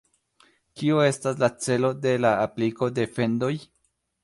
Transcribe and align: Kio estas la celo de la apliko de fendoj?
Kio 0.79 1.03
estas 1.07 1.37
la 1.43 1.51
celo 1.67 1.93
de 2.07 2.15
la 2.25 2.33
apliko 2.47 2.91
de 2.99 3.09
fendoj? 3.21 3.55